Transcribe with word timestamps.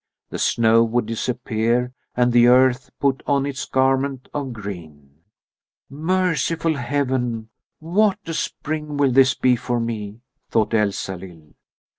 The 0.31 0.39
snow 0.39 0.83
would 0.83 1.05
disappear 1.05 1.93
and 2.17 2.31
the 2.33 2.47
earth 2.47 2.89
put 2.99 3.21
on 3.27 3.45
its 3.45 3.67
garment 3.67 4.29
of 4.33 4.51
green. 4.51 5.17
"Merciful 5.91 6.75
heaven, 6.77 7.49
what 7.77 8.17
a 8.25 8.33
spring 8.33 8.97
will 8.97 9.11
this 9.11 9.35
be 9.35 9.55
for 9.55 9.79
me!" 9.79 10.21
thought 10.49 10.73
Elsalill. 10.73 11.53